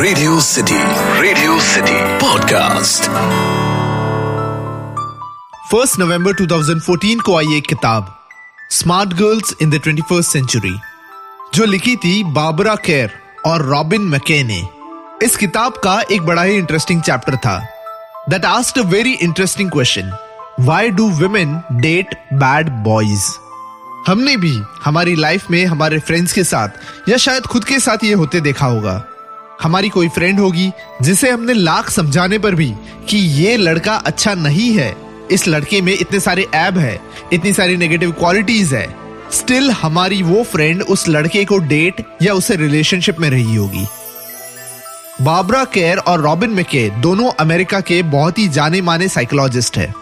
[0.00, 0.74] Radio city
[1.22, 3.02] radio city podcast
[5.72, 8.28] first November 2014 को आई एक किताब
[8.70, 10.78] smart girls in the 21st century
[11.54, 13.10] जो लिखी थी बाबरा केयर
[13.46, 14.68] और रॉबिन मैके ने
[15.22, 17.66] इस किताब का एक बड़ा ही इंटरेस्टिंग चैप्टर था
[18.28, 20.16] that asked a very interesting question
[20.60, 23.30] why do women date bad boys
[24.06, 26.68] हमने भी हमारी लाइफ में, हमारे फ्रेंड्स के साथ,
[27.08, 29.07] या शायद खुद के साथ ये होते देखा होगा।
[29.62, 30.70] हमारी कोई फ्रेंड होगी,
[31.02, 32.74] जिसे हमने लाख समझाने पर भी
[33.08, 34.96] कि ये लड़का अच्छा नहीं है।
[35.30, 37.00] इस लड़के में इतने सारे ऐब है,
[37.32, 38.96] इतनी सारी नेगेटिव क्वालिटीज है।
[39.32, 43.86] स्टिल हमारी वो फ्रेंड उस लड़के को डेट या उसे रिलेशनशिप में रही होगी।
[45.22, 49.94] बाबरा केयर और रॉबिन मेके दोनों अमेरिका के बहुत ही जाने माने साइकोलॉजिस्ट है।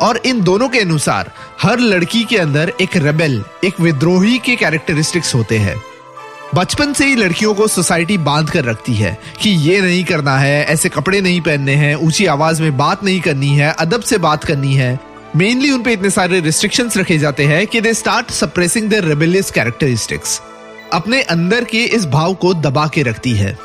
[0.00, 1.32] और इन दोनों के अनुसार,
[1.62, 5.82] हर लड़की के अंदर एक रेबेल एक विद्रोही के कैरेक्टरिस्टिक्स होते हैं।
[6.54, 10.64] बचपन से ही लड़कियों को सोसाइटी बाँध कर रखती है कि ये नहीं करना है,
[10.64, 14.44] ऐसे कपड़े नहीं पहनने हैं, ऊँची आवाज़ में बात नहीं करनी है, अदब से बात
[14.44, 14.98] करनी है।
[15.36, 19.50] मेनली उन पे इतने सारे रिस्ट्रिक्शंस रखे जाते हैं कि they start suppressing their rebellious
[19.50, 20.40] characteristics
[20.92, 23.56] अपने अंदर के इस भाव को दबा के रखती है।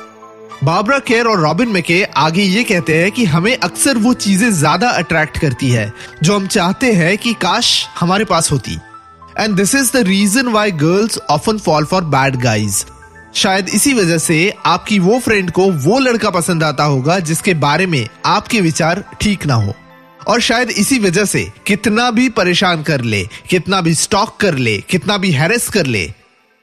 [0.64, 4.90] बाबरा केयर और रॉबिन मेके आगे ये कहते हैं कि हमें अक्सर वो चीज़ें ज़्यादा
[4.90, 5.92] अट्रैक्ट करती है,
[6.24, 8.78] जो हम चाहते हैं कि काश हमारे पास होती।
[9.40, 12.84] And this is the reason why girls often fall for bad guys
[13.36, 17.86] शायद इसी वजह से आपकी वो फ्रेंड को वो लड़का पसंद आता होगा जिसके बारे
[17.86, 19.74] में आपके विचार ठीक ना हो।
[20.28, 24.78] और शायद इसी वजह से कितना भी परेशान कर ले, कितना भी स्टॉक कर ले,
[24.90, 26.12] कितना भी हैरेस कर ले,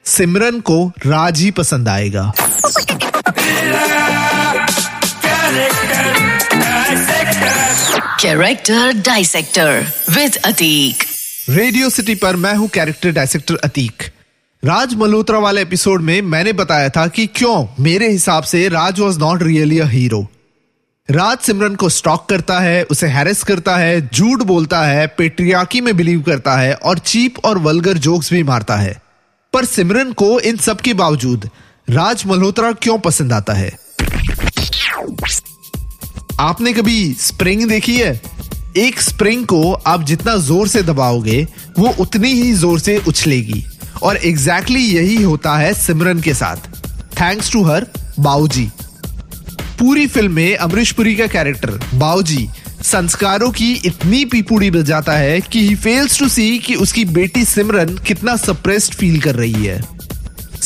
[0.04, 2.32] सिमरन को राज ही पसंद आएगा।
[8.22, 11.04] Character dissector with Atik
[11.50, 14.02] radio city पर मैं हूँ कैरेक्टर डायसेक्टर अतीक।
[14.62, 19.18] राज मल्होत्रा वाले एपिसोड में मैंने बताया था कि क्यों मेरे हिसाब से Raj was
[19.18, 20.20] not really a hero
[21.08, 25.96] Raj Simran को स्टॉक करता है, उसे हैरेस करता है, झूठ बोलता है पेट्रियाकी में
[25.96, 29.02] बिलीव करता है और चीप और वल्गर जोक्स भी मारता है।
[29.52, 31.50] पर सिमरन को इन सब के बावजूद
[31.90, 33.78] राज मल्होत्रा क्यों पसंद आता है?
[36.40, 38.39] आपने कभी स्प्रिंग देखी है?
[38.76, 41.46] एक स्प्रिंग को आप जितना ज़ोर से दबाओगे,
[41.78, 43.64] वो उतनी ही ज़ोर से उछलेगी।
[44.02, 46.56] और एग्जैक्टली exactly यही होता है सिमरन के साथ।
[47.20, 47.86] थैंक्स टू हर
[48.20, 48.68] बाऊजी।
[49.78, 52.48] पूरी फ़िल्म में अमरीश पुरी का कैरेक्टर बाऊजी,
[52.82, 57.96] संस्कारों की इतनी पीपुड़ी बजाता है कि ही फेल्स टू सी कि उसकी बेटी सिमरन
[57.96, 59.99] कितना सप्रेस्ड फील कर रही है।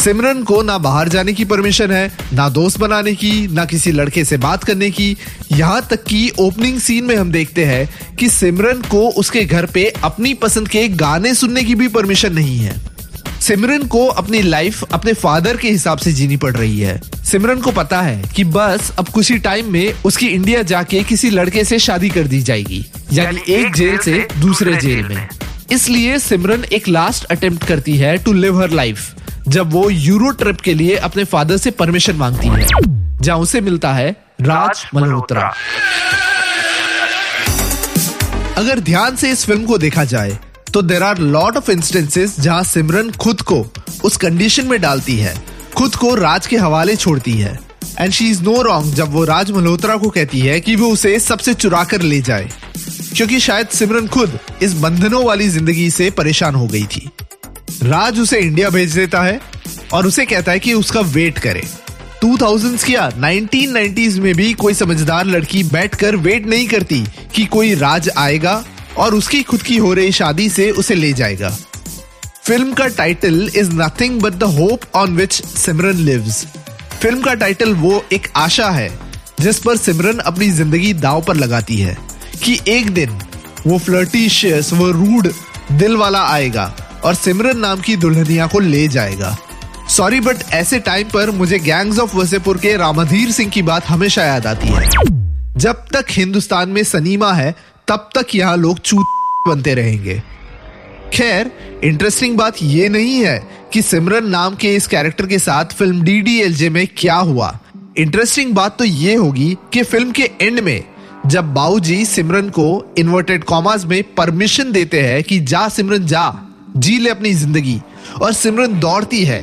[0.05, 4.25] सिमरन को ना बाहर जाने की परमिशन है ना दोस्त बनाने की ना किसी लड़के
[4.25, 5.17] से बात करने की।
[5.53, 9.85] यहाँ तक कि ओपनिंग सीन में हम देखते हैं कि सिमरन को उसके घर पे
[10.05, 12.77] अपनी पसंद के गाने सुनने की भी परमिशन नहीं है।
[13.41, 17.73] सिमरन को अपनी लाइफ अपने फादर के हिसाब से जीनी पड़ रही है। सिमरन को
[17.73, 21.79] पता है कि बस अब कुछ ही टाइम में उसकी इंडिया जाके किसी लड़के से
[21.79, 25.29] शादी कर दी जाएगी यानी एक जेल से दूसरे जेल में।
[25.73, 29.15] इसलिए सिमरन एक लास्ट अटेम्प्ट करती है टू लिव हर लाइफ
[29.49, 32.67] जब वो यूरो ट्रिप के लिए अपने फादर से परमिशन मांगती है,
[33.21, 34.11] जहाँ उसे मिलता है
[34.43, 35.53] राज मल्होत्रा।
[38.57, 40.39] अगर ध्यान से इस फ़िल्म को देखा जाए
[40.73, 43.65] तो there are lot of instances जहाँ सिमरन खुद को
[44.05, 45.35] उस कंडीशन में डालती है,
[45.77, 47.59] खुद को राज के हवाले छोड़ती है।
[48.01, 51.19] And she is no wrong जब वो राज मल्होत्रा को कहती है कि वो उसे
[51.21, 52.49] सबसे चुरा कर ले जाए,
[53.15, 57.09] क्योंकि शायद सिमरन खुद इस बंधनों वाली ज़िंदगी से परेशान हो गई थी।
[57.83, 59.41] राज उसे इंडिया भेज देता है
[59.93, 61.63] और उसे कहता है कि उसका वेट करे।
[62.23, 67.03] 2000s किया 1990s में भी कोई समझदार लड़की बैठकर वेट नहीं करती
[67.35, 68.63] कि कोई राज आएगा
[68.99, 71.51] और उसकी खुद की हो रही शादी से उसे ले जाएगा।
[72.45, 76.45] फ़िल्म का title is nothing but the hope on which Simran lives
[77.03, 78.89] film का टाइटल वो एक आशा है,
[79.41, 81.97] जिस पर सिमरन अपनी ज़िंदगी दाव पर लगाती है
[82.43, 83.19] कि एक दिन
[83.67, 85.33] वो फ्लर्टिशियस वो रूड
[85.73, 86.75] दिल वाला आएगा।
[87.05, 89.37] और सिमरन नाम की दुल्हनिया को ले जाएगा।
[89.89, 94.25] सॉरी बट ऐसे टाइम पर मुझे गैंग्स ऑफ़ वसेपुर के रामाधीर सिंह की बात हमेशा
[94.25, 94.89] याद आती है।
[95.57, 97.55] जब तक हिंदुस्तान में सनीमा है,
[97.89, 99.07] तब तक यहाँ लोग चूत
[99.49, 100.23] बनते रहेंगे।
[101.15, 101.51] खैर
[101.85, 106.71] इंटरेस्टिंग बात यह नहीं है कि सिमरन नाम के इस कैरेक्टर के साथ फ़िल्म डीडीएलजे
[106.71, 107.59] में क्या हुआ।
[107.99, 110.85] इंटरेस्टिंग बात तो ये होगी कि फ़िल्म के एंड में,
[111.27, 116.44] जब बाऊजी सिमरन को इन्वर्टेड कॉमास में परमिशन देते हैं कि जा सिमरन, जा।
[116.77, 117.81] जी ले अपनी ज़िंदगी।
[118.23, 119.41] और सिमरन दौड़ती है।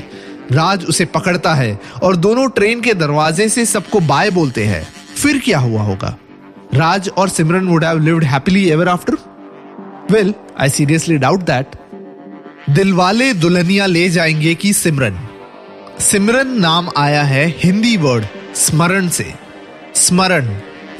[0.51, 5.39] राज उसे पकड़ता है और दोनों ट्रेन के दरवाजे से सबको बाय बोलते हैं। फिर
[5.39, 6.17] क्या हुआ होगा?
[6.73, 9.17] राज और Simran would have lived happily ever after
[10.11, 11.75] well I seriously doubt that
[12.69, 15.19] Dilwale Dulhania Le जाएँगे कि सिमरन।
[15.99, 18.25] सिमरन नाम आया है हिंदी वर्ड
[18.55, 19.33] स्मरण से।
[19.95, 20.49] स्मरण,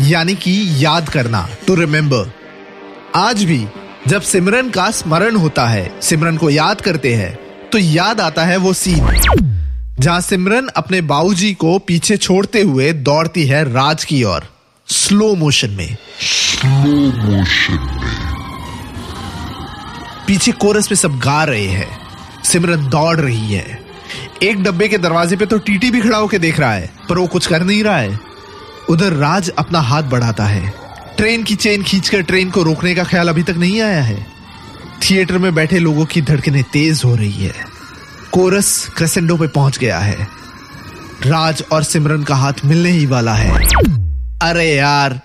[0.02, 0.54] यानी कि
[0.86, 2.32] याद करना टू रिमेंबर
[3.16, 3.66] आज भी
[4.08, 7.34] जब सिमरन का स्मरण होता है, सिमरन को याद करते हैं
[7.70, 9.22] तो याद आता है वो सीन।
[10.00, 14.48] जहाँ सिमरन अपने बाबूजी को पीछे छोड़ते हुए दौड़ती है राज की ओर
[14.88, 15.96] स्लो मोशन में।
[20.28, 23.80] पीछे कोरस में सब गा रहे हैं। सिमरन दौड़ रही है।
[24.44, 27.28] एक डब्बे के दरवाजे पे तो टीटी भी खड़ा होकर देख रहा है, पर वो
[27.28, 28.20] कुछ कर नहीं रहा है।
[28.90, 30.81] उधर राज अपना हाथ बढ़ाता है।
[31.22, 34.28] ट्रेन की चेन खींचकर ट्रेन को रोकने का ख्याल अभी तक नहीं आया है।
[35.04, 37.54] थिएटर में बैठे लोगों की धड़कनें तेज हो रही है।
[38.32, 40.28] कोरस क्रेसेंडो पे पहुँच गया है।
[41.26, 43.68] राज और सिमरन का हाथ मिलने ही वाला है।
[44.42, 45.22] अरे यार,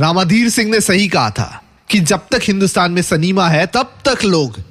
[0.00, 4.24] रामाधीर सिंह ने सही कहा था कि जब तक हिंदुस्तान में सनीमा है, तब तक
[4.24, 4.62] लोग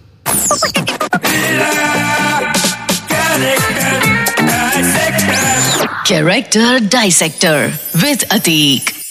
[6.07, 9.02] Character Dissector with Atik.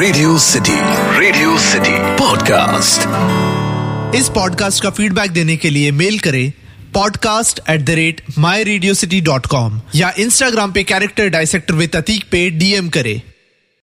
[0.00, 0.74] Radio city
[1.20, 3.00] radio city podcast
[4.16, 6.52] इस पॉडकास्ट का फीडबैक देने के लिए मेल करें
[6.94, 11.96] podcast at the rate my radio city dot com या इंस्टाग्राम पे कैरेक्टर डायसेक्टर विद
[11.96, 13.22] अतीक पे डीएम करें।